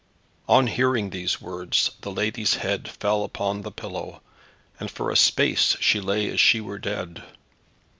On 0.49 0.65
hearing 0.65 1.11
these 1.11 1.39
words 1.39 1.91
the 2.01 2.09
lady's 2.09 2.55
head 2.55 2.87
fell 2.89 3.23
upon 3.23 3.61
the 3.61 3.71
pillow, 3.71 4.23
and 4.79 4.89
for 4.89 5.11
a 5.11 5.15
space 5.15 5.77
she 5.79 6.01
lay 6.01 6.27
as 6.31 6.39
she 6.39 6.59
were 6.59 6.79
dead. 6.79 7.23